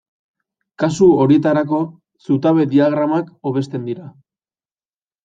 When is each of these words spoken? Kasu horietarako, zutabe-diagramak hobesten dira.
Kasu 0.83 1.09
horietarako, 1.25 1.81
zutabe-diagramak 2.29 3.29
hobesten 3.51 3.85
dira. 3.91 4.09